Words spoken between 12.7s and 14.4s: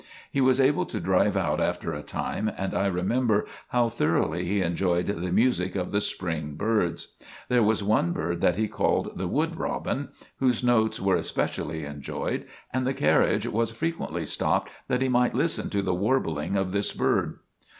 and the carriage was frequently